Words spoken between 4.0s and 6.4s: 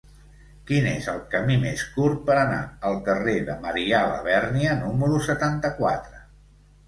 Labèrnia número setanta-quatre?